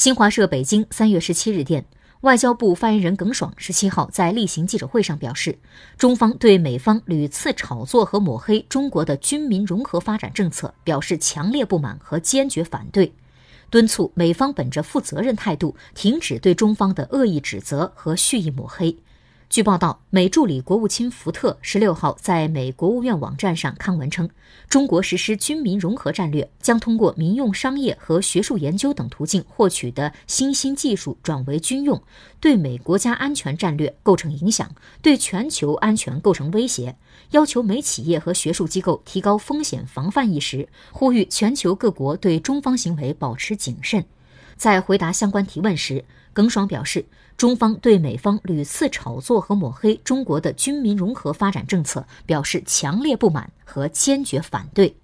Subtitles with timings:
[0.00, 1.84] 新华社北京三月十七日电。
[2.22, 5.58] 外交部发言人耿爽十七号在例行记者会上表示，
[5.98, 13.12] 中方对美方屡次炒作和抹黑中国的军民融合发展政策表示强烈不满和坚决反对，
[13.68, 18.96] 敦促美方本着负责任态度，停止对中方的恶意指责和蓄意抹黑。
[19.50, 24.30] 据报道，美助理国务卿福特十六号在美国务院网站上刊文称，
[24.68, 32.00] 中国实施军民融合战略将通过民用商业和学术研究等途径获取的新兴技术转为军用，
[32.38, 36.94] 对美国家安全战略构成影响，对全球安全构成威胁，
[37.32, 44.04] 要求美企业和学术机构提高风险防范意识，呼吁全球各国对中方行为保持谨慎。
[44.60, 47.02] 在回答相关提问时，耿爽表示。
[47.38, 54.94] 中方对美方屡次炒作和抹黑中国的军民融合发展政策表示强烈不满和坚决反对。